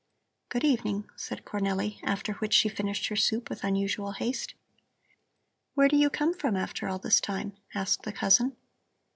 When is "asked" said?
7.75-8.01